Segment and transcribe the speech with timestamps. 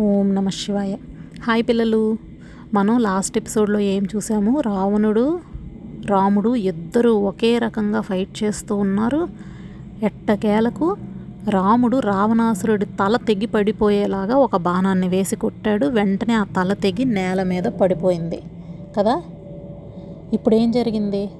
[0.00, 0.96] ఓం నమ శివాయ.
[1.42, 2.18] హాయ్ పిల్లలు.
[2.74, 4.60] మనం లాస్ట్ ఎపిసోడ్లో ఏం చూసాము?
[4.60, 5.40] రావణుడు
[6.06, 9.28] రాముడు ఇద్దరు ఒకే రకంగా ఫైట్ చేస్తూ ఉన్నారు.
[10.02, 10.96] ఎట్టకేలకు
[11.48, 15.86] రాముడు రావణాసురుడి తల తెగి పడిపోయేలాగా ఒక బాణాన్ని వేసి కొట్టాడు.
[15.86, 18.42] వెంటనే ఆ తల తెగి నేల మీద పడిపోయింది.
[18.98, 19.22] కదా?
[20.32, 21.30] ఇప్పుడు ఏం జరిగింది?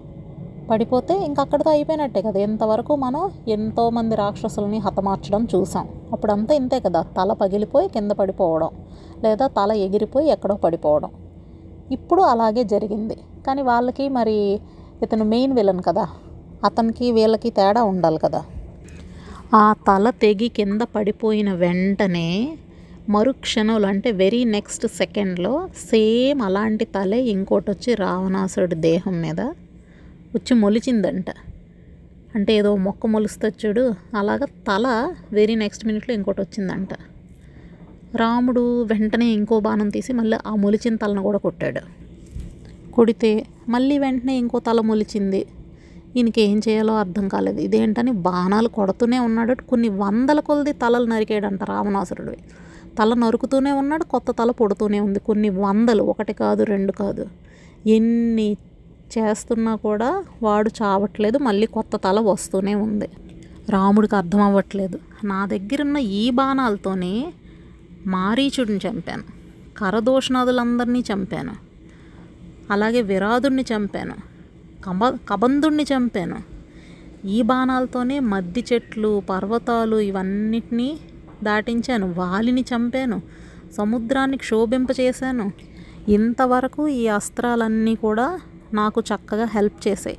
[0.71, 2.41] పడిపోతే ఇంక అక్కడితో అయిపోయినట్టే కదా.
[2.41, 5.89] ఇంతవరకు మనం ఎంతోమంది రాక్షసుల్ని హతమార్చడం చూసాం.
[6.15, 8.71] అప్పుడంతా ఇంతే కదా తల పగిలిపోయి కింద పడిపోవడం
[9.25, 11.11] లేదా తల ఎగిరిపోయి ఎక్కడో పడిపోవడం.
[11.97, 13.17] ఇప్పుడు అలాగే జరిగింది.
[13.47, 14.37] కానీ వాళ్ళకి మరి
[15.05, 16.05] ఇతను మెయిన్ విలన్ కదా
[16.69, 18.41] అతనికి వీళ్ళకి తేడా ఉండాలి కదా.
[19.63, 22.29] ఆ తల తెగి కింద పడిపోయిన వెంటనే
[23.15, 25.53] మరుక్షణంలో అంటే వెరీ నెక్స్ట్ సెకండ్లో
[25.91, 29.41] సేమ్ అలాంటి తలే ఇంకోటి వచ్చి రావణాసురుడి దేహం మీద
[30.37, 31.29] వచ్చి మొలిచిందంట.
[32.35, 36.89] అంటే ఏదో మొక్క మొలుస్తుంది చూడు అలాగ తల వెరీ నెక్స్ట్ మినిట్లో ఇంకోటి వచ్చిందంట.
[38.17, 41.81] రాముడు వెంటనే ఇంకో బాణం తీసి మళ్ళీ ఆ మొలిచిన తలను కూడా కొట్టాడు.
[42.91, 45.47] కొడితే మళ్ళీ వెంటనే ఇంకో తల మొలిచింది.
[46.17, 47.61] ఈయనకి ఏం చేయాలో అర్థం కాలేదు.
[47.61, 49.55] ఇదేంటని బాణాలు కొడుతూనే ఉన్నాడు.
[49.55, 52.35] కొన్ని వందల కొలది తలలు నరికాడంట రావణాసురుడు
[52.99, 55.19] తల నరుకుతూనే ఉన్నాడు కొత్త తల పొడుతూనే ఉంది.
[55.19, 57.27] కొన్ని వందలు ఒకటి కాదు రెండు కాదు.
[57.87, 58.57] ఎన్ని
[59.19, 63.09] చేస్తున్నా కూడా వాడు చావట్లేదు మళ్ళీ కొత్త తల వస్తూనే ఉంది.
[63.71, 67.33] రాముడికి అర్థం అవ్వట్లేదు నా దగ్గర ఉన్న ఈ బాణాలతోనే
[68.07, 69.23] మారీచుడిని చంపాను.
[69.77, 71.53] కరదోషణాదులందరినీ చంపాను.
[72.71, 74.15] అలాగే విరాదుడిని చంపాను.
[74.85, 76.37] కబ కబంధుడిని చంపాను.
[77.27, 80.99] ఈ బాణాలతోనే మద్ది చెట్లు పర్వతాలు ఇవన్నిటినీ
[81.45, 82.13] దాటించాను.
[82.13, 83.23] వాలిని చంపాను.
[83.77, 85.53] సముద్రాన్ని క్షోభింపచేశాను.
[86.09, 88.41] ఇంతవరకు ఈ అస్త్రాలన్నీ కూడా
[88.75, 90.19] నాకు చక్కగా హెల్ప్ చేసాయి.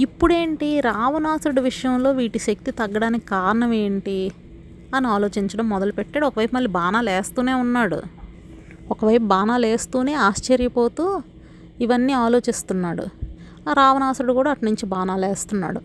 [0.00, 0.80] ఇప్పుడేంటి?
[0.80, 4.30] రావణాసుడు విషయంలో వీటి శక్తి తగ్గడానికి కారణం ఏంటి?
[4.94, 6.26] అని ఆలోచించడం మొదలుపెట్టాడు.
[6.26, 8.02] ఒకవైపు మళ్ళీ బాణాలు వేస్తూనే ఉన్నాడు.
[8.90, 11.22] ఒకవైపు బాణాలు వేస్తూనే ఆశ్చర్యపోతూ
[11.80, 13.06] ఇవన్నీ ఆలోచిస్తున్నాడు.
[13.70, 15.80] ఆ రావణాసుడు కూడా అటు నుంచి బాణాలు వేస్తున్నాడు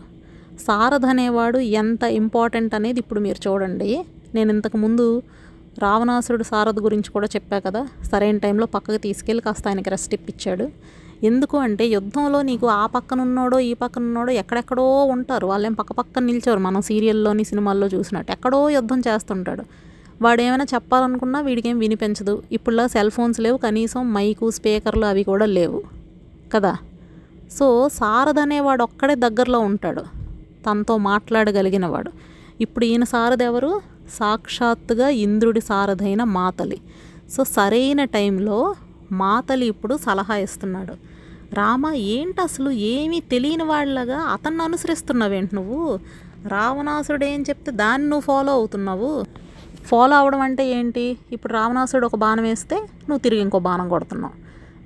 [0.60, 4.04] సారథ అనేవాడు ఎంత ఇంపార్టెంట్ అనేది ఇప్పుడు మీరు చూడండి.
[4.34, 5.22] నేను ఇంతకు ముందు
[5.78, 7.88] రావణాసురుడు సారథ గురించి కూడా చెప్పా కదా.
[8.02, 10.68] సరైన టైంలో పక్కకు తీసుకెళ్ళి కాస్త ఆయనకి రెస్ట్ ఇప్పించాడు.
[11.22, 15.46] ఎందుకు అంటే యుద్ధంలో నీకు ఆ పక్కన ఉన్నాడో ఈ పక్కన ఉన్నాడో ఎక్కడెక్కడో ఉంటారు.
[15.46, 19.62] వాళ్ళేం పక్క పక్కన నిల్చోరు మనం సీరియల్లోని సినిమాల్లో చూసినట్టు ఎక్కడో యుద్ధం చేస్తుంటాడు.
[20.22, 22.42] వాడు ఏమైనా చెప్పాలనుకున్నా వీడికేం వినిపించదు.
[22.52, 23.56] ఇప్పుడులా సెల్ ఫోన్స్ లేవు.
[23.56, 25.82] కనీసం మైకు స్పీకర్లు అవి కూడా లేవు.
[26.54, 26.76] కదా?
[27.58, 30.02] సో సారథ అనేవాడు ఒక్కడే దగ్గరలో ఉంటాడు.
[30.66, 32.10] తనతో మాట్లాడగలిగిన వాడు.
[32.60, 33.80] ఇప్పుడు ఈయన సారథి ఎవరు?
[34.14, 36.80] సాక్షాత్తుగా ఇంద్రుడి సారథైన మాతలి.
[37.30, 38.74] సో సరైన టైంలో
[39.12, 41.11] మాతలి ఇప్పుడు సలహా ఇస్తున్నాడు.
[41.52, 45.98] రామ ఏంటి అసలు ఏమీ తెలియని వాళ్ళగా అతన్ని అనుసరిస్తున్నావేంటి నువ్వు?
[46.46, 49.10] రావణాసుడు ఏం చెప్తే దాన్ని నువ్వు ఫాలో అవుతున్నావు?
[49.84, 51.18] ఫాలో అవడం అంటే ఏంటి?
[51.32, 52.76] ఇప్పుడు రావణాసుడు ఒక బాణం వేస్తే
[53.08, 54.34] నువ్వు తిరిగి ఇంకో బాణం కొడుతున్నావు.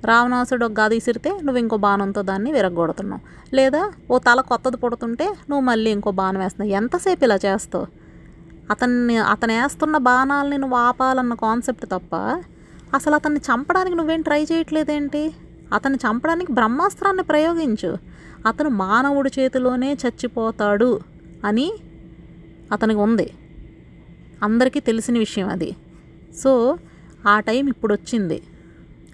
[0.05, 3.21] రావణాసుడు ఒక గది ఇసిరితే నువ్వు ఇంకో బాణంతో దాన్ని విరగొడుతున్నావు
[3.55, 6.71] లేదా ఓ తల కొత్తది పుడుతుంటే నువ్వు మళ్ళీ ఇంకో బాణం వేస్తున్నావు.
[6.71, 7.87] ఎంతసేపు ఇలా చేస్తావు?
[8.71, 12.15] అతన్ని అతను వేస్తున్న బాణాలని నువ్వు ఆపాలన్న కాన్సెప్ట్ తప్ప
[12.95, 15.23] అసలు అతన్ని చంపడానికి నువ్వేం ట్రై చేయట్లేదేంటి?
[15.73, 17.97] అతను చంపడానికి బ్రహ్మాస్త్రాన్ని ప్రయోగించు.
[18.45, 20.99] అతను మానవుడి చేతిలోనే చచ్చిపోతాడు
[21.45, 21.73] అని
[22.71, 23.29] అతనికి ఉంది.
[24.43, 25.75] అందరికీ తెలిసిన విషయం అది.
[26.37, 26.77] సో
[27.27, 28.43] ఆ టైం ఇప్పుడు వచ్చింది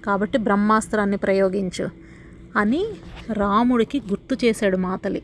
[0.05, 1.89] కాబట్టి బ్రహ్మాస్త్రాన్ని ప్రయోగించు
[2.57, 2.85] అని
[3.31, 5.21] రాముడికి గుర్తు చేశాడు మాతలి.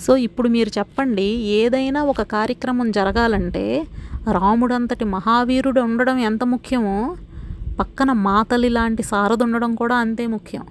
[0.00, 3.86] సో ఇప్పుడు మీరు చెప్పండి ఏదైనా ఒక కార్యక్రమం జరగాలంటే
[4.32, 7.16] రాముడంతటి మహావీరుడు ఉండడం ఎంత ముఖ్యమో?
[7.80, 10.66] పక్కన మాతలి లాంటి సారథి ఉండడం కూడా అంతే ముఖ్యం.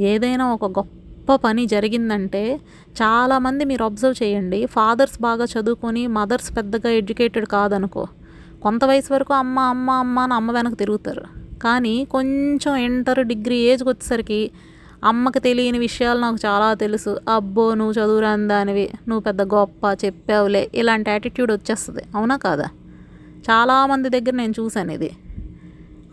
[0.00, 2.60] ఏదైనా ఒక గొప్ప పని జరిగిందంటే
[3.02, 4.66] చాలామంది మీరు అబ్జర్వ్ చేయండి.
[4.66, 8.06] ఫాదర్స్ బాగా చదువుకొని మదర్స్ పెద్దగా ఎడ్యుకేటెడ్ కాదనుకో.
[8.62, 11.22] కొంత వయసు వరకు అమ్మ అమ్మ అమ్మ అని అమ్మ వెనక తిరుగుతారు.
[11.58, 14.50] కానీ కొంచెం ఇంటర్ డిగ్రీ ఏజ్కి వచ్చేసరికి
[15.04, 17.18] అమ్మకి తెలియని విషయాలు నాకు చాలా తెలుసు.
[17.34, 20.70] అబ్బో నువ్వు చదువురాని దానివి నువ్వు పెద్ద గొప్ప చెప్పావులే.
[20.74, 22.02] ఇలాంటి యాటిట్యూడ్ వచ్చేస్తుంది.
[22.14, 22.64] అవునా కాదా?
[23.50, 25.10] చాలామంది దగ్గర నేను చూశాను ఇది.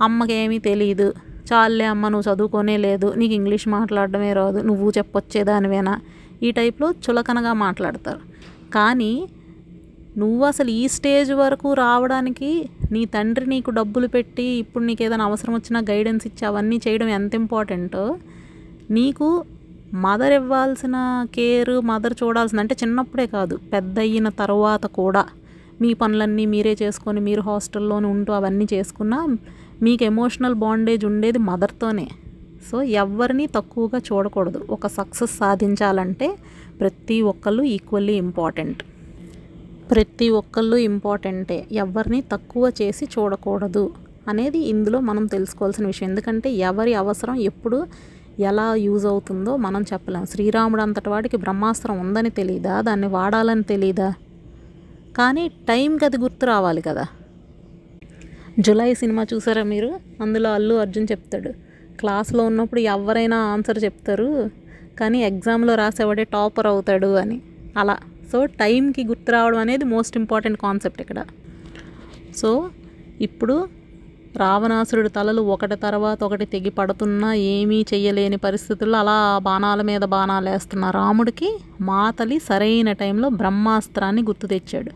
[0.01, 1.13] అమ్మకేమీ తెలియదు
[1.51, 3.13] చాలే అమ్మ నువ్వు చదువుకోనే లేదు.
[3.17, 4.59] నీకు ఇంగ్లీష్ మాట్లాడడమే రాదు.
[4.59, 6.01] నువ్వు చెప్పొచ్చేదానివేనా?
[6.43, 8.19] ఈ టైప్లో చులకనగా మాట్లాడతారు.
[8.73, 9.29] కానీ
[10.17, 15.53] నువ్వు అసలు ఈ స్టేజ్ వరకు రావడానికి నీ తండ్రి నీకు డబ్బులు పెట్టి ఇప్పుడు నీకు ఏదైనా అవసరం
[15.53, 18.17] వచ్చినా గైడెన్స్ ఇచ్చి అవన్నీ చేయడం ఎంత ఇంపార్టెంటో
[18.91, 19.45] నీకు
[19.93, 25.25] మదర్ ఇవ్వాల్సిన కేర్ మదర్ చూడాల్సిన అంటే చిన్నప్పుడే కాదు పెద్ద అయిన తర్వాత కూడా.
[25.81, 29.19] మీ పనులన్నీ మీరే చేసుకొని మీరు హాస్టల్లోనే ఉంటూ అవన్నీ చేసుకున్నా
[29.85, 32.07] మీకు ఎమోషనల్ బాండేజ్ ఉండేది మదర్తోనే
[32.69, 34.59] సో ఎవరిని తక్కువగా చూడకూడదు.
[34.75, 36.27] ఒక సక్సెస్ సాధించాలంటే
[36.79, 38.81] ప్రతి ఒక్కళ్ళు ఈక్వల్లీ ఇంపార్టెంట్
[39.91, 43.85] ప్రతి ఒక్కళ్ళు ఇంపార్టెంటే ఎవరిని తక్కువ చేసి చూడకూడదు
[44.27, 46.09] అనేది ఇందులో మనం తెలుసుకోవాల్సిన విషయం.
[46.09, 47.79] ఎందుకంటే ఎవరి అవసరం ఎప్పుడు
[48.49, 50.25] ఎలా యూజ్ అవుతుందో మనం చెప్పలేం.
[50.25, 54.09] శ్రీరాముడు అంతటి వాడికి బ్రహ్మాస్త్రం ఉందని తెలియదా దాన్ని వాడాలని తెలియదా
[55.17, 57.05] కానీ టైంకి అది గుర్తు రావాలి కదా.
[58.59, 59.99] జులై సినిమా చూసారా మీరు?
[60.21, 61.49] అందులో అల్లు అర్జున్ చెప్తాడు.
[61.99, 64.49] క్లాస్లో ఉన్నప్పుడు ఎవరైనా ఆన్సర్ చెప్తారు.
[64.99, 67.41] కానీ ఎగ్జామ్లో రాసేవాడే టాపర్ అవుతాడు అని.
[67.77, 67.97] అలా.
[68.31, 71.25] సో టైంకి గుర్తు రావడం అనేది మోస్ట్ ఇంపార్టెంట్ కాన్సెప్ట్ ఇక్కడ.
[72.37, 72.69] సో
[73.21, 73.67] ఇప్పుడు
[74.37, 80.89] రావణాసురుడి తలలు ఒకటి తర్వాత ఒకటి తెగి పడుతున్నా ఏమీ చెయ్యలేని పరిస్థితుల్లో అలా బాణాల మీద బాణాలు వేస్తున్న
[80.89, 84.91] రాముడికి మాతలి సరైన టైంలో బ్రహ్మాస్త్రాన్ని గుర్తు తెచ్చాడు.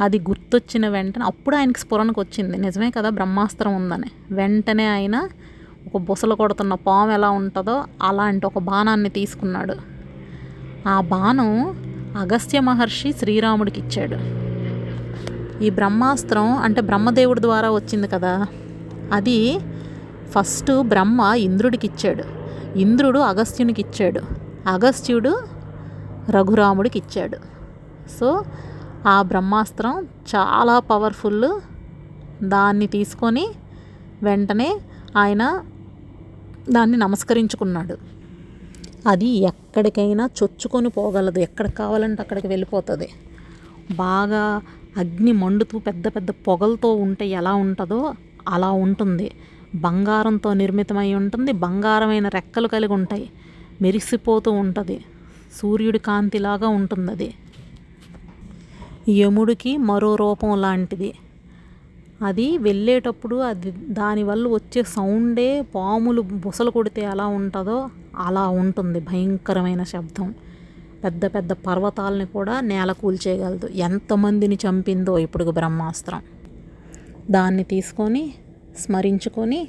[0.00, 2.56] అది గుర్తొచ్చిన వెంటనే అప్పుడు ఆయనకి స్ఫురణకు వచ్చింది.
[2.56, 4.34] నిజమే కదా బ్రహ్మాస్త్రం ఉందని.
[4.34, 5.28] వెంటనే ఆయన
[5.94, 9.74] ఒక బుసలు కొడుతున్న పాము ఎలా ఉంటుందో అలాంటి ఒక బాణాన్ని తీసుకున్నాడు.
[10.88, 11.66] ఆ బాణం
[12.18, 14.46] అగస్త్య మహర్షి శ్రీరాముడికి ఇచ్చాడు.
[15.64, 18.46] ఈ బ్రహ్మాస్త్రం అంటే బ్రహ్మదేవుడి ద్వారా వచ్చింది కదా.
[19.12, 19.58] అది
[20.30, 22.24] ఫస్ట్ బ్రహ్మ ఇంద్రుడికి ఇచ్చాడు.
[22.78, 24.20] ఇంద్రుడు అగస్త్యునికి ఇచ్చాడు.
[24.66, 25.42] అగస్త్యుడు
[26.30, 27.38] రఘురాముడికి ఇచ్చాడు.
[28.20, 28.42] సో
[29.06, 31.60] ఆ బ్రహ్మాస్త్రం చాలా పవర్ఫుల్.
[32.42, 33.48] దాన్ని తీసుకొని
[34.22, 34.80] వెంటనే
[35.16, 35.64] ఆయన
[36.70, 37.96] దాన్ని నమస్కరించుకున్నాడు.
[39.08, 41.38] అది ఎక్కడికైనా చొచ్చుకొని పోగలదు.
[41.38, 43.08] ఎక్కడికి కావాలంటే అక్కడికి వెళ్ళిపోతుంది.
[43.90, 44.62] బాగా
[44.96, 48.14] అగ్ని మండుతూ పెద్ద పెద్ద పొగలతో ఉంటే ఎలా ఉంటుందో
[48.48, 49.30] అలా ఉంటుంది.
[49.74, 51.52] బంగారంతో నిర్మితమై ఉంటుంది.
[51.52, 53.30] బంగారమైన రెక్కలు కలిగి ఉంటాయి.
[53.82, 55.04] మెరిసిపోతూ ఉంటుంది.
[55.56, 57.34] సూర్యుడి కాంతిలాగా ఉంటుంది అది
[59.08, 61.14] యముడికి మరో రూపం లాంటిది.
[62.22, 67.88] అది వెళ్ళేటప్పుడు అది దానివల్ల వచ్చే సౌండే పాములు బుసలు కొడితే ఎలా ఉంటుందో
[68.18, 70.34] అలా ఉంటుంది భయంకరమైన శబ్దం.
[71.04, 73.68] పెద్ద పెద్ద పర్వతాలని కూడా నేల కూల్చేయగలదు.
[73.68, 76.22] ఎంతమందిని చంపిందో ఇప్పుడు బ్రహ్మాస్త్రం.
[77.30, 78.34] దాన్ని తీసుకొని
[78.78, 79.68] స్మరించుకొని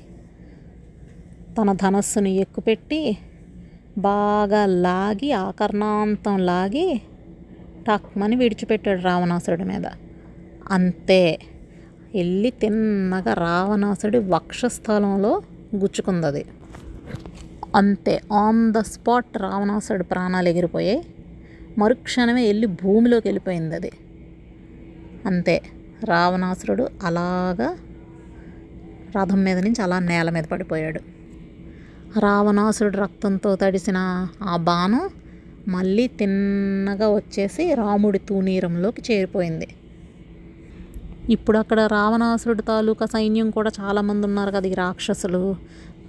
[1.61, 3.17] తన ధనస్సుని ఎక్కుపెట్టి
[3.97, 7.01] బాగా లాగి ఆకర్ణాంతం లాగి
[7.87, 9.85] టక్మని విడిచిపెట్టాడు రావణాసురుడి మీద.
[10.71, 11.39] అంతే.
[12.15, 15.41] వెళ్ళి తిన్నగా రావణాసుడి వక్షస్థలంలో
[15.75, 16.45] గుచ్చుకుందది.
[17.75, 18.21] అంతే.
[18.33, 21.05] ఆన్ ద స్పాట్ రావణాసుడి ప్రాణాలు ఎగిరిపోయాయి
[21.77, 23.91] మరుక్షణమే వెళ్ళి భూమిలోకి వెళ్ళిపోయింది అది
[25.25, 25.61] అంతే.
[26.03, 27.77] రావణాసురుడు అలాగా
[29.21, 30.99] రథం మీద నుంచి అలా నేల మీద పడిపోయాడు.
[32.19, 35.09] రావణాసురుడు రక్తంతో తడిసిన ఆ బాణం
[35.67, 39.67] మళ్ళీ తిన్నగా వచ్చేసి రాముడి తూనీరంలోకి చేరిపోయింది.
[41.29, 45.55] ఇప్పుడు అక్కడ రావణాసురుడు తాలూకా సైన్యం కూడా చాలామంది ఉన్నారు కదా ఈ రాక్షసులు.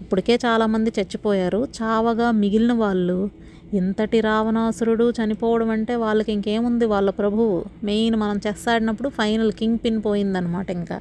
[0.00, 1.68] ఇప్పటికే చాలామంది చచ్చిపోయారు.
[1.82, 3.30] చావగా మిగిలిన వాళ్ళు
[3.72, 6.84] ఇంతటి రావణాసురుడు చనిపోవడం అంటే వాళ్ళకి ఇంకేముంది?
[6.84, 7.64] వాళ్ళ ప్రభువు.
[7.84, 11.00] మెయిన్ మనం చెస్ ఆడినప్పుడు ఫైనల్ కింగ్ పిన్ పోయిందనమాట ఇంకా.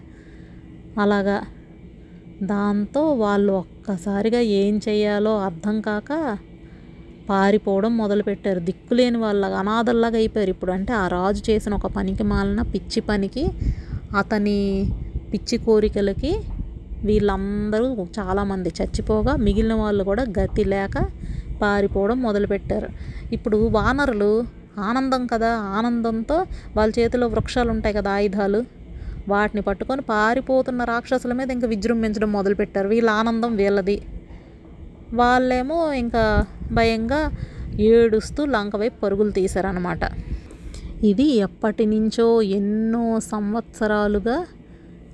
[1.02, 1.42] అలాగా.
[2.44, 6.38] దాంతో వాళ్ళు ఒక్కసారిగా ఏం చేయాలో అర్థం కాక
[7.30, 8.60] పారిపోవడం మొదలుపెట్టారు.
[8.60, 10.72] దిక్కులేని వాళ్ళగా అనాథల్లాగా అయిపోయారు ఇప్పుడు.
[10.72, 13.44] అంటే ఆ రాజు చేసిన ఒక పనికి మాలిన పిచ్చి పనికి
[14.18, 14.60] అతని
[15.34, 16.32] పిచ్చి కోరికలకి
[17.04, 21.06] వీళ్ళందరూ చాలామంది చచ్చిపోగా మిగిలిన వాళ్ళు కూడా గతి లేక
[21.62, 22.90] పారిపోవడం మొదలుపెట్టారు.
[23.32, 24.32] ఇప్పుడు వానరులు
[24.80, 25.52] ఆనందం కదా?
[25.78, 26.46] ఆనందంతో
[26.78, 28.64] వాళ్ళ చేతిలో వృక్షాలు ఉంటాయి కదా ఆయుధాలు?
[29.28, 32.88] వాటిని పట్టుకొని పారిపోతున్న రాక్షసుల మీద ఇంకా విజృంభించడం మొదలుపెట్టారు.
[32.88, 34.02] వీళ్ళ ఆనందం వీళ్ళది.
[35.14, 37.32] వాళ్ళేమో ఇంకా భయంగా
[37.80, 40.00] ఏడుస్తూ లంక వైపు పరుగులు తీశారనమాట
[41.04, 44.38] ఇది ఎప్పటి నుంచో ఎన్నో సంవత్సరాలుగా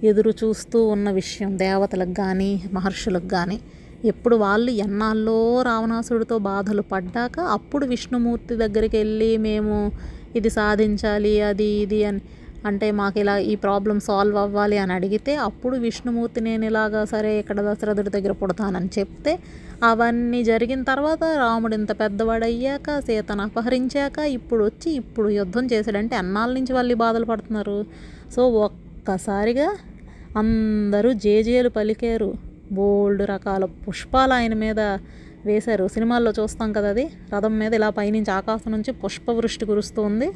[0.03, 1.57] ఎదురు చూస్తూ ఉన్న విషయం.
[1.57, 3.62] దేవతలకు కానీ మహర్షులకు కానీ
[4.05, 9.91] ఎప్పుడు వాళ్ళు ఎన్నాళ్ళో రావణాసుడితో బాధలు పడ్డాక అప్పుడు విష్ణుమూర్తి దగ్గరికి వెళ్ళి మేము
[10.35, 12.21] ఇది సాధించాలి అది ఇది అని
[12.65, 17.62] అంటే మాకు ఇలా ఈ ప్రాబ్లం సాల్వ్ అవ్వాలి అని అడిగితే అప్పుడు విష్ణుమూర్తి నేను ఇలాగా సరే ఇక్కడ
[17.62, 19.34] దశరథుడి దగ్గర పుడతానని చెప్తే
[19.84, 26.74] అవన్నీ జరిగిన తర్వాత రాముడు ఇంత పెద్దవాడయ్యాక సీతను అపహరించాక ఇప్పుడు వచ్చి ఇప్పుడు యుద్ధం చేశాడంటే అన్నాళ్ళ నుంచి
[26.74, 27.77] వాళ్ళు బాధలు పడుతున్నారు?
[28.36, 29.67] సో ఒక్కసారిగా
[30.38, 32.29] అందరూ జేజేలు పలికారు.
[32.72, 34.79] బోల్డ్ రకాల పుష్పాలు ఆయన మీద
[35.46, 35.88] వేశారు.
[35.88, 37.05] సినిమాల్లో చూస్తాం కదా అది.
[37.34, 40.27] రథం మీద ఇలా పైనుంచి ఆకాశం నుంచి పుష్పవృష్టి కురుస్తుంది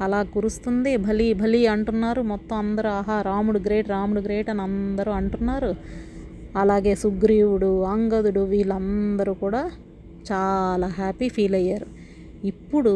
[0.00, 0.96] అలా కురుస్తుంది.
[0.96, 2.22] భలీ భలీ అంటున్నారు.
[2.22, 5.74] మొత్తం అందరూ ఆహా రాముడు గ్రేట్ రాముడు గ్రేట్ అని అందరూ అంటున్నారు.
[6.56, 9.62] అలాగే సుగ్రీవుడు అంగదుడు వీళ్ళందరూ కూడా
[10.32, 11.86] చాలా హ్యాపీ ఫీల్ అయ్యారు.
[12.44, 12.94] ఇప్పుడు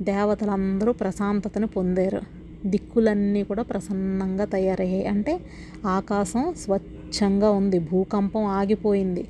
[0.00, 2.20] దేవతలందరూ ప్రశాంతతను పొందారు.
[2.66, 5.06] దిక్కులన్నీ కూడా ప్రసన్నంగా తయారయ్యాయి.
[5.06, 5.40] అంటే
[5.86, 7.78] ఆకాశం స్వచ్ఛంగా ఉంది.
[7.78, 9.24] భూకంపం ఆగిపోయింది.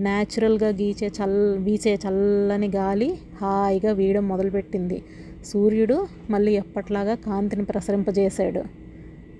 [0.00, 3.08] న్యాచురల్గా గీచే చల్ వీచే చల్లని గాలి
[3.42, 4.98] హాయిగా వీయడం మొదలుపెట్టింది.
[5.48, 8.62] సూర్యుడు మళ్ళీ ఎప్పట్లాగా కాంతిని ప్రసరింపజేశాడు.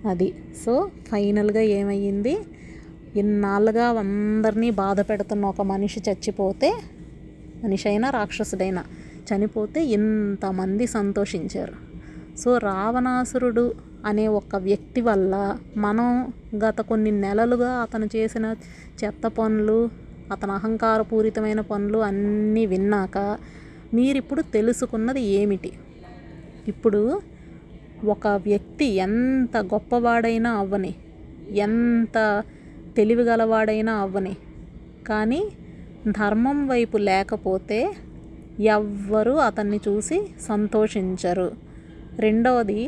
[0.08, 0.34] అది.
[0.64, 2.38] సో ఫైనల్గా ఏమయ్యింది?
[3.16, 6.72] ఇన్నాళ్ళుగా అందరినీ బాధ పెడుతున్న ఒక మనిషి చచ్చిపోతే
[7.64, 8.84] మనిషి అయినా రాక్షసుడైనా
[9.28, 11.72] చనిపోతే ఇంతమంది సంతోషించారు.
[12.36, 13.74] సో రావణాసురుడు
[14.06, 16.32] అనే ఒక వ్యక్తి వల్ల మనం
[16.64, 18.54] గత కొన్ని నెలలుగా అతను చేసిన
[19.04, 19.88] చెత్త పనులు
[20.32, 23.38] అతను అహంకారపూరితమైన పనులు అన్నీ విన్నాక
[23.94, 25.72] మీరిప్పుడు తెలుసుకున్నది ఏమిటి?
[26.68, 27.00] ఇప్పుడు
[28.04, 30.94] ఒక వ్యక్తి ఎంత గొప్పవాడైనా అవ్వని
[31.56, 32.16] ఎంత
[32.96, 34.34] తెలివిగలవాడైనా అవ్వని.
[35.06, 35.40] కానీ
[36.08, 37.78] ధర్మం వైపు లేకపోతే
[38.60, 41.48] ఎవ్వరూ అతన్ని చూసి సంతోషించరు.
[42.18, 42.80] రెండవది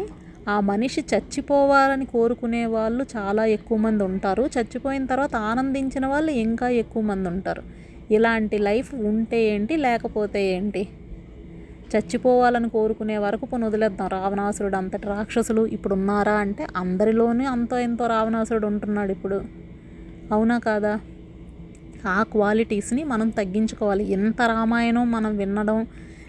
[0.49, 4.51] ఆ మనిషి చచ్చిపోవాలని కోరుకునే వాళ్ళు చాలా ఎక్కువ మంది ఉంటారు.
[4.57, 7.63] చచ్చిపోయిన తర్వాత ఆనందించిన వాళ్ళు ఇంకా ఎక్కువ మంది ఉంటారు.
[8.11, 10.83] ఇలాంటి లైఫ్ ఉంటే ఏంటి లేకపోతే ఏంటి?
[11.97, 14.09] చచ్చిపోవాలని కోరుకునే వరకు పోనీ వదిలేద్దాం.
[14.09, 19.41] రావణాసురుడు అంతటి రాక్షసులు ఇప్పుడు ఉన్నారా అంటే అందరిలోనే అంతో ఎంతో రావణాసురుడు ఉంటున్నాడు ఇప్పుడు.
[20.33, 21.01] అవునా కాదా?
[22.07, 24.13] ఆ క్వాలిటీస్ని మనం తగ్గించుకోవాలి.
[24.13, 25.87] ఎంత రామాయణం మనం వినడం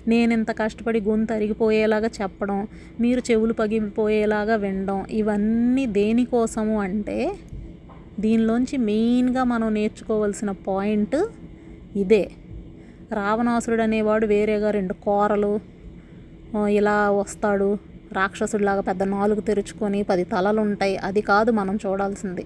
[0.07, 2.67] నేను ఇంత కష్టపడి గొంతు అరిగిపోయేలాగా చెప్పడం
[2.99, 7.17] మీరు చెవులు పగిలిపోయేలాగా వినడం ఇవన్నీ దేనికోసము అంటే
[8.19, 11.17] దీనిలోంచి మెయిన్గా మనం నేర్చుకోవాల్సిన పాయింట్
[11.95, 12.23] ఇదే.
[13.13, 15.59] రావణాసురుడు అనేవాడు వేరేగా రెండు కోరలు
[16.69, 17.77] ఇలా వస్తాడు.
[18.13, 22.45] రాక్షసుడిలాగా పెద్ద నాలుగు తెరుచుకొని పది తలలు ఉంటాయి అది కాదు మనం చూడాల్సింది.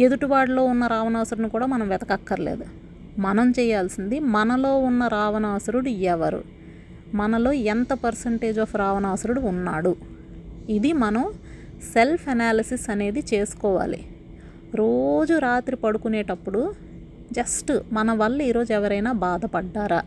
[0.00, 2.64] ఎదుటివాడిలో ఉన్న రావణాసురుని కూడా మనం వెతకక్కర్లేదు.
[3.18, 6.42] మనం చేయాల్సింది మనలో ఉన్న రావణాసురుడు ఎవరు?
[7.14, 9.96] మనలో ఎంత పర్సంటేజ్ ఆఫ్ రావణాసురుడు ఉన్నాడు?
[10.70, 11.24] ఇది మనం
[11.94, 14.00] సెల్ఫ్ అనాలిసిస్ అనేది చేసుకోవాలి.
[14.74, 16.91] రోజు రాత్రి పడుకునేటప్పుడు
[17.32, 20.00] జస్ట్ మన వల్ల ఈరోజు ఎవరైనా బాధపడ్డారా?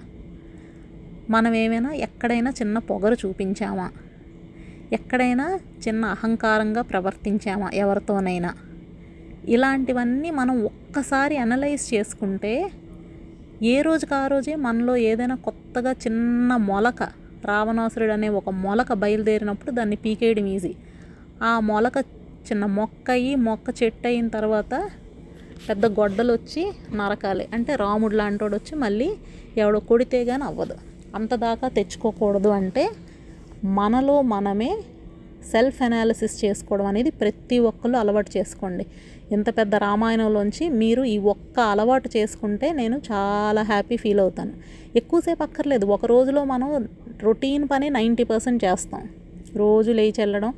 [1.29, 3.87] మనం ఏమైనా ఎక్కడైనా చిన్న పొగరు చూపించామా?
[4.91, 5.45] ఎక్కడైనా
[5.87, 8.51] చిన్న అహంకారంగా ప్రవర్తించామా ఎవరితోనైనా?
[9.47, 12.53] ఇలాంటివన్నీ మనం ఒక్కసారి అనలైజ్ చేసుకుంటే
[13.63, 17.03] ఏ రోజుకి ఆ రోజే మనలో ఏదైనా కొత్తగా చిన్న మొలక
[17.45, 20.73] రావణాసురుడు అనే ఒక మొలక బయలుదేరినప్పుడు దాన్ని పీకేయడం ఈజీ
[21.41, 21.97] ఆ మొలక
[22.47, 24.73] చిన్న మొక్క అయ్యి మొక్క చెట్టు అయిన తర్వాత
[25.69, 27.47] పెద్ద గొడ్డలు వచ్చి నరకాలి.
[27.53, 29.09] అంటే రాముడు లాంటోడు వచ్చి మళ్ళీ
[29.57, 30.73] ఎవడో కొడితే కానీ అవ్వదు.
[31.15, 32.89] అంత దాకా తెచ్చుకోకూడదు అంటే
[33.63, 34.77] మనలో మనమే
[35.51, 38.85] సెల్ఫ్ అనాలిసిస్ చేసుకోవడం అనేది ప్రతి ఒక్కరు అలవాటు చేసుకోండి.
[39.31, 44.53] ఇంత పెద్ద రామాయణంలోంచి మీరు ఈ ఒక్క అలవాటు చేసుకుంటే నేను చాలా హ్యాపీ ఫీల్ అవుతాను.
[44.95, 45.85] ఎక్కువసేపు అక్కర్లేదు.
[45.85, 46.87] ఒక రోజులో మనం
[47.23, 49.09] రొటీన్ పని నైంటీ పర్సెంట్ చేస్తాం.
[49.55, 50.53] రోజు లేచి వెళ్ళడం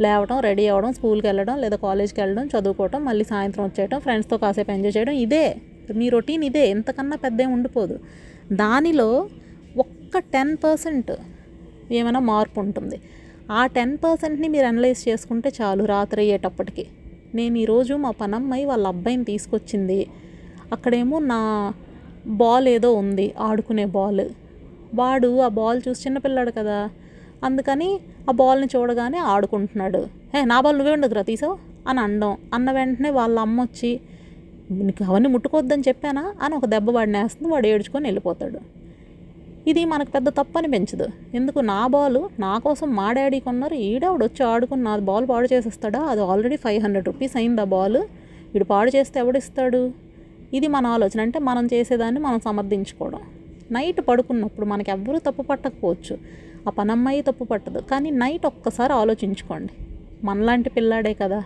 [0.00, 4.96] లేవడం రెడీ అవ్వడం స్కూల్కి వెళ్ళడం లేదా కాలేజ్కి వెళ్ళడం చదువుకోవడం మళ్ళీ సాయంత్రం వచ్చేయడం ఫ్రెండ్స్తో కాసేపు ఎంజాయ్
[4.96, 5.56] చేయడం ఇదే.
[5.94, 6.70] మీ రొటీన్ ఇదే.
[6.70, 7.98] ఎంతకన్నా పెద్ద ఉండిపోదు.
[8.52, 9.28] దానిలో
[9.76, 11.12] ఒక్క టెన్ పర్సెంట్
[11.92, 13.00] ఏమైనా మార్పు ఉంటుంది.
[13.50, 16.86] ఆ టెన్ పర్సెంట్ని మీరు అనలైజ్ చేసుకుంటే చాలు రాత్రి అయ్యేటప్పటికి.
[17.34, 20.06] నేను ఈరోజు మా పనమ్మాయి వాళ్ళ అబ్బాయిని తీసుకొచ్చింది.
[20.72, 21.72] అక్కడేమో నా
[22.26, 24.28] బాల్ ఏదో ఉంది ఆడుకునే బాల్.
[24.94, 26.90] వాడు ఆ బాల్ చూసి చిన్నపిల్లాడు కదా.
[27.44, 30.06] అందుకని ఆ బాల్ని చూడగానే ఆడుకుంటున్నాడు.
[30.38, 31.58] ఏ నా బాల్ నువ్వే ఉండదురా తీసావు?
[31.88, 34.00] అని అనడం అన్న వెంటనే వాళ్ళ అమ్మ వచ్చి
[34.70, 36.34] నీకు అవన్నీ ముట్టుకోవద్దని చెప్పానా?
[36.42, 38.80] అని ఒక దెబ్బ వాడినేస్తుంది వాడు ఏడ్చుకొని వెళ్ళిపోతాడు.
[39.66, 41.58] ఇది మనకు పెద్ద తప్పని పెంచదు ఎందుకు?
[41.58, 46.00] నా బాల్ నా కోసం మా డాడీ కొన్నారు ఈడావిడ వచ్చి ఆడుకుని నా బాల్ పాడు చేసేస్తాడా?
[46.00, 47.96] అది ఆల్రెడీ ఫైవ్ హండ్రెడ్ రూపీస్ అయింది ఆ బాల్.
[48.52, 49.92] వీడు పాడు చేస్తే ఎవడిస్తాడు?
[50.54, 51.20] ఇది మన ఆలోచన.
[51.20, 53.20] అంటే మనం చేసేదాన్ని మనం సమర్థించుకోవడం.
[53.70, 56.18] నైట్ పడుకున్నప్పుడు మనకి ఎవ్వరూ తప్పు పట్టకపోవచ్చు.
[56.68, 57.78] ఆ పనమ్మాయి తప్పు పట్టదు.
[57.78, 59.72] కానీ నైట్ ఒక్కసారి ఆలోచించుకోండి.
[60.24, 61.44] మనలాంటి పిల్లాడే కదా.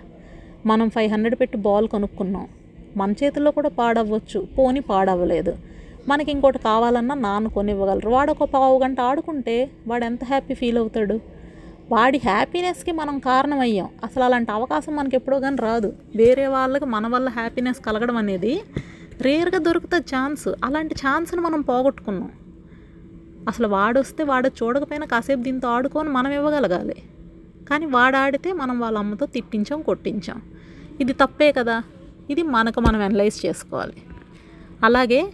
[0.66, 2.48] మనం ఫైవ్ హండ్రెడ్ పెట్టి బాల్ కొనుక్కున్నాం.
[2.96, 4.46] మన చేతిలో కూడా పాడవ్వచ్చు.
[4.58, 5.56] పోని పాడవ్వలేదు.
[6.08, 8.10] మనకి ఇంకోటి కావాలన్నా నాన్న కొనివ్వగలరు.
[8.10, 11.20] వాడు ఒక పావు గంట ఆడుకుంటే వాడు ఎంత హ్యాపీ ఫీల్ అవుతాడు?
[11.92, 13.88] వాడి హ్యాపీనెస్కి మనం కారణమయ్యాం.
[14.04, 15.92] అసలు అలాంటి అవకాశం మనకి ఎప్పుడో కానీ రాదు.
[16.16, 18.60] వేరే వాళ్ళకి మన వల్ల హ్యాపీనెస్ కలగడం అనేది
[19.20, 20.48] రేర్గా దొరుకుతుంది ఛాన్స్.
[20.64, 22.30] అలాంటి ఛాన్స్ని మనం పోగొట్టుకున్నాం.
[23.48, 26.96] అసలు వాడు వస్తే వాడు చూడకపోయినా కాసేపు దీంతో ఆడుకొని మనం ఇవ్వగలగాలి.
[27.70, 30.42] కానీ వాడు ఆడితే మనం వాళ్ళ అమ్మతో తిట్టించాం కొట్టించాం.
[31.00, 31.82] ఇది తప్పే కదా.
[32.30, 33.94] ఇది మనకు మనం అనలైజ్ చేసుకోవాలి.
[34.84, 35.32] అలాగే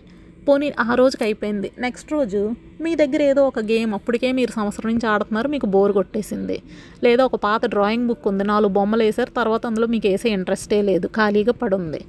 [0.48, 1.70] పోనీ ఆ రోజుకి అయిపోయింది.
[1.78, 2.50] నెక్స్ట్ రోజు
[2.80, 6.62] మీ దగ్గర ఏదో ఒక గేమ్ అప్పటికే మీరు సంవత్సరం నుంచి ఆడుతున్నారు మీకు బోర్ కొట్టేసింది.
[7.04, 11.06] లేదా ఒక పాత డ్రాయింగ్ బుక్ ఉంది నాలుగు బొమ్మలు వేసారు తర్వాత అందులో మీకు వేసే ఇంట్రెస్టే లేదు
[11.06, 12.04] ఖాళీగా పడుంది.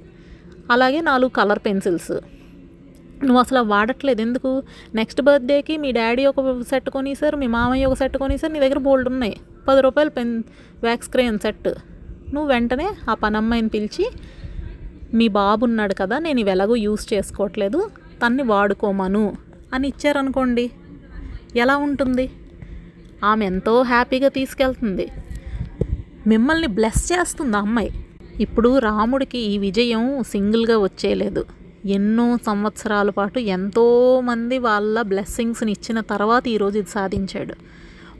[0.70, 2.12] అలాగే నాలుగు కలర్ పెన్సిల్స్.
[3.24, 4.20] నువ్వు అసలు వాడట్లేదు.
[4.20, 4.62] ఎందుకు?
[4.94, 9.08] నెక్స్ట్ బర్త్డేకి మీ డాడీ ఒక సెట్ కొనిసారు మీ మామయ్య ఒక సెట్ కొనిసారు నీ దగ్గర బోల్డ్
[9.08, 9.36] ఉన్నాయి.
[9.68, 10.42] పది రూపాయలు పెన్
[10.82, 11.68] వ్యాక్స్ క్రేయన్ సెట్.
[12.34, 14.10] నువ్వు వెంటనే ఆ పనమ్మాయిని పిలిచి
[15.14, 17.90] మీ బాబు ఉన్నాడు కదా నేను ఇవి ఎలాగో యూస్ చేసుకోవట్లేదు
[18.22, 19.36] తన్ని వాడుకోమను
[19.72, 20.70] అని ఇచ్చారనుకోండి.
[21.56, 22.30] ఎలా ఉంటుంది?
[23.24, 25.08] ఆమె ఎంతో హ్యాపీగా తీసుకెళ్తుంది.
[26.26, 28.06] మిమ్మల్ని బ్లెస్ చేస్తుంది ఆ అమ్మాయి.
[28.40, 31.44] ఇప్పుడు రాముడికి ఈ విజయం సింగిల్గా వచ్చేయలేదు.
[31.84, 37.54] ఎన్నో సంవత్సరాల పాటు ఎంతోమంది వాళ్ళ బ్లెస్సింగ్స్ని ఇచ్చిన తర్వాత ఈరోజు ఇది సాధించాడు.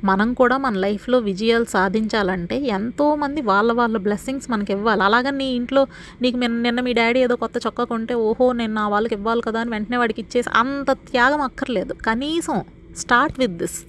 [0.05, 5.03] మనం కూడా మన లైఫ్లో విజయాలు సాధించాలంటే ఎంతోమంది వాళ్ళ వాళ్ళ బ్లెస్సింగ్స్ మనకి ఇవ్వాలి.
[5.03, 5.87] అలాగని నీ ఇంట్లో
[6.23, 9.71] నీకు నిన్న మీ డాడీ ఏదో కొత్త చొక్కా కొంటే ఓహో నేను నా వాళ్ళకి ఇవ్వాలి కదా అని
[9.71, 11.93] వెంటనే వాడికి ఇచ్చేసి అంత త్యాగం అక్కర్లేదు.
[11.93, 12.65] కనీసం
[12.97, 13.85] స్టార్ట్ విత్ దిస్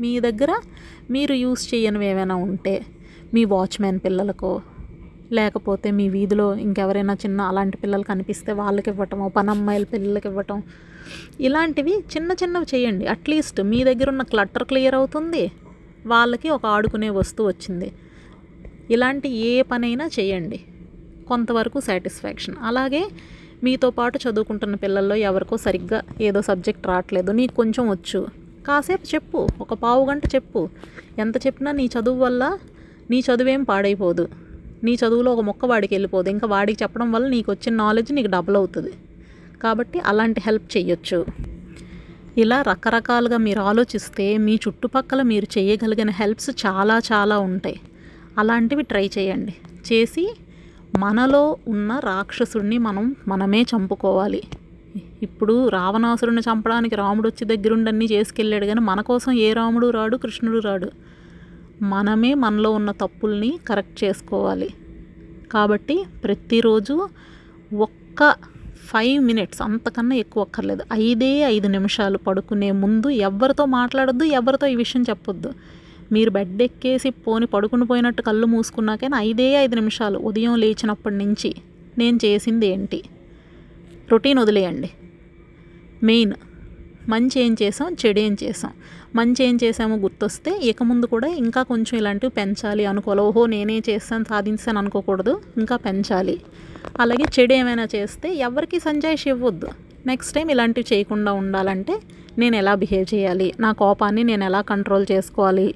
[0.00, 0.60] మీ దగ్గర
[1.10, 2.86] మీరు యూస్ చేయనివి ఏమైనా ఉంటే
[3.34, 4.62] మీ వాచ్మెన్ పిల్లలకో
[5.32, 10.62] లేకపోతే మీ వీధిలో ఇంకెవరైనా చిన్న అలాంటి పిల్లలు కనిపిస్తే వాళ్ళకి ఇవ్వటం పనమ్మాయిల పిల్లలకి ఇవ్వటం
[11.40, 13.06] ఇలాంటివి చిన్న చిన్నవి చేయండి.
[13.06, 15.52] అట్లీస్ట్ మీ దగ్గర ఉన్న క్లట్టర్ క్లియర్ అవుతుంది.
[16.06, 17.92] వాళ్ళకి ఒక ఆడుకునే వస్తువు వచ్చింది.
[18.90, 20.60] ఇలాంటి ఏ పనైనా చేయండి.
[21.28, 23.08] కొంతవరకు సాటిస్ఫాక్షన్ అలాగే
[23.64, 27.30] మీతో పాటు చదువుకుంటున్న పిల్లల్లో ఎవరికో సరిగ్గా ఏదో సబ్జెక్ట్ రావట్లేదు.
[27.30, 28.26] నీకు కొంచెం వచ్చు.
[28.68, 29.48] కాసేపు చెప్పు.
[29.60, 30.68] ఒక పావు గంట చెప్పు.
[31.18, 32.58] ఎంత చెప్పినా నీ చదువు వల్ల
[33.10, 34.28] నీ చదువేం పాడైపోదు.
[34.84, 36.28] నీ చదువులో ఒక మొక్క వాడికి వెళ్ళిపోదు.
[36.28, 38.92] ఇంకా వాడికి చెప్పడం వల్ల నీకు వచ్చిన నాలెడ్జ్ నీకు డబుల్ అవుతుంది.
[39.62, 41.26] కాబట్టి అలాంటి హెల్ప్ చేయొచ్చు
[42.38, 47.80] ఇలా రకరకాలుగా మీరు ఆలోచిస్తే మీ చుట్టుపక్కల మీరు చేయగలిగిన హెల్ప్స్ చాలా చాలా ఉంటాయి.
[48.38, 49.54] అలాంటివి ట్రై చేయండి.
[49.92, 50.36] చేసి
[50.98, 54.42] మనలో ఉన్న రాక్షసుడిని మనం మనమే చంపుకోవాలి.
[55.22, 60.90] ఇప్పుడు రావణాసురుని చంపడానికి రాముడు వచ్చి దగ్గరుండన్నీ చేసుకెళ్ళాడు కానీ మన కోసం ఏ రాముడు రాడు కృష్ణుడు రాడు.
[61.82, 64.70] మనమే మనలో ఉన్న తప్పుల్ని కరెక్ట్ చేసుకోవాలి.
[65.52, 67.08] కాబట్టి ప్రతిరోజు
[67.76, 68.34] ఒక్క
[68.84, 70.82] ఫైవ్ మినిట్స్ అంతకన్నా ఎక్కువ అక్కర్లేదు.
[70.92, 75.52] ఐదే ఐదు నిమిషాలు పడుకునే ముందు ఎవరితో మాట్లాడొద్దు ఎవరితో ఈ విషయం చెప్పొద్దు.
[76.12, 81.54] మీరు బెడ్ ఎక్కేసి పోని పడుకుని పోయినట్టు కళ్ళు మూసుకున్నాకైనా ఐదే ఐదు నిమిషాలు ఉదయం లేచినప్పటి నుంచి
[81.98, 83.02] నేను చేసింది ఏంటి?
[84.12, 84.90] రొటీన్ వదిలేయండి.
[86.02, 86.32] మెయిన్
[87.08, 88.72] మంచి ఏం చేసాం చెడు ఏం చేసాం?
[89.16, 93.20] మంచి ఏం చేసామో గుర్తొస్తే ఇక ముందు కూడా ఇంకా కొంచెం ఇలాంటివి పెంచాలి అనుకోవాలి.
[93.20, 95.40] ఓహో నేనే చేస్తాను సాధించాను అనుకోకూడదు.
[95.58, 96.40] ఇంకా పెంచాలి.
[97.00, 99.68] అలాగే చెడు ఏమైనా చేస్తే ఎవరికి సంజాయిషి ఇవ్వద్దు.
[100.06, 101.94] నెక్స్ట్ టైం ఇలాంటివి చేయకుండా ఉండాలంటే
[102.38, 103.54] నేను ఎలా బిహేవ్ చేయాలి?
[103.60, 105.74] నా కోపాన్ని నేను ఎలా కంట్రోల్ చేసుకోవాలి?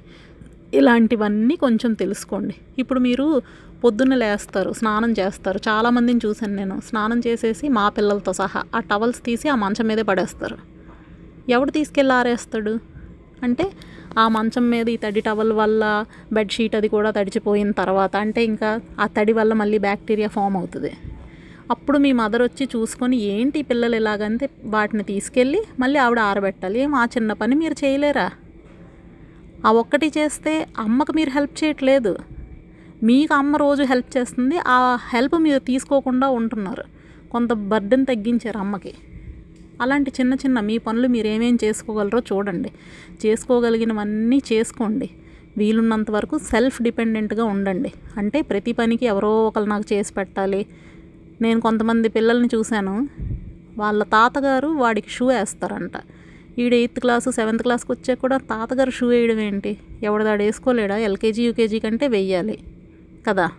[0.73, 2.55] ఇలాంటివన్నీ కొంచెం తెలుసుకోండి.
[2.79, 3.41] ఇప్పుడు మీరు
[3.83, 5.59] పొద్దున్న లేస్తారు స్నానం చేస్తారు.
[5.67, 6.81] చాలామందిని చూశాను నేను.
[6.89, 10.57] స్నానం చేసేసి మా పిల్లలతో సహా ఆ టవల్స్ తీసి ఆ మంచం మీదే పడేస్తారు.
[11.49, 12.96] ఎవడు తీసుకెళ్ళి ఆరేస్తాడు?
[13.43, 13.65] అంటే
[14.17, 19.07] ఆ మంచం మీద ఈ తడి టవల్ వల్ల బెడ్షీట్ అది కూడా తడిచిపోయిన తర్వాత అంటే ఇంకా ఆ
[19.07, 20.91] తడి వల్ల మళ్ళీ బ్యాక్టీరియా ఫామ్ అవుతుంది.
[21.71, 26.79] అప్పుడు మీ మదర్ వచ్చి చూసుకొని ఏంటి పిల్లలు ఇలాగంటే వాటిని తీసుకెళ్ళి మళ్ళీ ఆవిడ ఆరబెట్టాలి.
[26.79, 28.31] ఏం ఆ చిన్న పని మీరు చేయలేరా?
[29.65, 32.17] ఆ ఒక్కటి చేస్తే అమ్మకు మీరు హెల్ప్ చేయట్లేదు.
[33.03, 34.57] మీకు అమ్మ రోజు హెల్ప్ చేస్తుంది.
[34.57, 36.83] ఆ హెల్ప్ మీరు తీసుకోకుండా ఉంటున్నారు.
[37.31, 38.93] కొంత బర్డెన్ తగ్గించారు అమ్మకి.
[39.81, 42.71] అలాంటి చిన్న చిన్న మీ పనులు మీరు ఏమేం చేసుకోగలరో చూడండి.
[43.25, 45.09] చేసుకోగలిగినవన్నీ చేసుకోండి.
[45.57, 47.93] వీలున్నంత వరకు సెల్ఫ్ డిపెండెంట్గా ఉండండి.
[48.17, 50.65] అంటే ప్రతి పనికి ఎవరో ఒకరు నాకు చేసి పెట్టాలి.
[51.41, 53.09] నేను కొంతమంది పిల్లల్ని చూశాను.
[53.77, 55.91] వాళ్ళ తాతగారు వాడికి షూ వేస్తారంట.
[56.59, 60.97] ఈడు ఎయిత్ క్లాసు సెవెంత్ క్లాస్కి వచ్చే కూడా తాతగారు షూ వేయడం ఏంటి ఎవడదాడు వేసుకోలేడా?
[60.97, 62.59] ఎల్కేజీ యూకేజీ కంటే వెయ్యాలి.
[63.27, 63.49] కదా?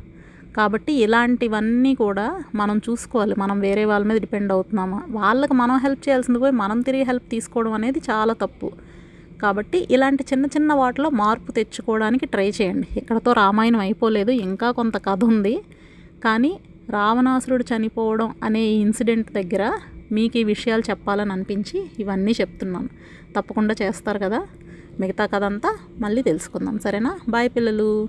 [0.57, 3.35] కాబట్టి ఇలాంటివన్నీ కూడా మనం చూసుకోవాలి.
[3.39, 5.03] మనం వేరే వాళ్ళ మీద డిపెండ్ అవుతున్నామా?
[5.11, 8.73] వాళ్ళకి మనం హెల్ప్ చేయాల్సింది పోయి మనం తిరిగి హెల్ప్ తీసుకోవడం అనేది చాలా తప్పు.
[9.43, 12.89] కాబట్టి ఇలాంటి చిన్న చిన్న వాటిలో మార్పు తెచ్చుకోవడానికి ట్రై చేయండి.
[12.97, 15.63] ఇక్కడతో రామాయణం అయిపోలేదు ఇంకా కొంత కథ ఉంది.
[16.25, 16.59] కానీ
[16.91, 19.73] రావణాసురుడు చనిపోవడం అనే ఇన్సిడెంట్ దగ్గర
[20.13, 22.89] మీకు ఈ విషయాలు చెప్పాలని అనిపించి ఇవన్నీ చెప్తున్నాను.
[23.37, 24.47] తప్పకుండా చేస్తారు కదా.
[25.01, 26.79] మిగతా కథ అంతా మళ్ళీ తెలుసుకుందాం.
[26.79, 27.19] సరేనా?
[27.29, 28.07] బాయ్ పిల్లలు.